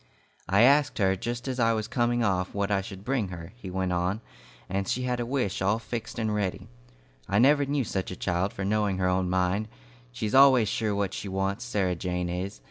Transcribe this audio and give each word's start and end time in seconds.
"I 0.49 0.63
asked 0.63 0.97
her, 0.97 1.15
just 1.15 1.47
as 1.47 1.59
I 1.59 1.73
was 1.73 1.87
coming 1.87 2.23
off, 2.23 2.55
what 2.55 2.71
I 2.71 2.81
should 2.81 3.05
bring 3.05 3.27
her," 3.27 3.53
he 3.55 3.69
went 3.69 3.93
on, 3.93 4.19
"and 4.67 4.87
she 4.87 5.03
had 5.03 5.19
a 5.19 5.27
wish 5.27 5.61
all 5.61 5.77
fixed 5.77 6.17
and 6.17 6.33
ready. 6.33 6.67
I 7.29 7.37
never 7.37 7.67
knew 7.67 7.83
such 7.83 8.09
a 8.09 8.15
child 8.15 8.51
for 8.51 8.65
knowing 8.65 8.97
her 8.97 9.07
own 9.07 9.29
mind. 9.29 9.67
She's 10.11 10.33
always 10.33 10.67
sure 10.69 10.95
what 10.95 11.13
she 11.13 11.29
wants, 11.29 11.65
Sarah 11.65 11.93
Jane 11.93 12.29
is. 12.29 12.59